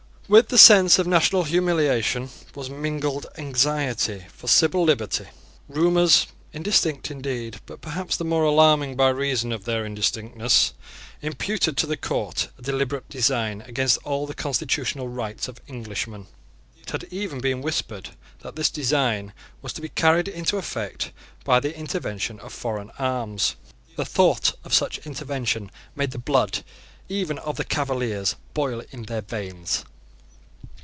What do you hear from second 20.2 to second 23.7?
into effect by the intervention of foreign arms.